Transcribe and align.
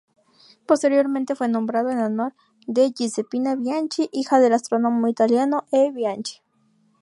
Posteriormente, 0.65 1.35
fue 1.35 1.47
nombrado 1.47 1.91
en 1.91 1.99
honor 1.99 2.33
de 2.65 2.91
Giuseppina 2.91 3.55
Bianchi, 3.55 4.09
hija 4.11 4.39
del 4.39 4.53
astrónomo 4.53 5.07
italiano 5.07 5.65
E. 5.71 5.91
Bianchi. 5.91 6.41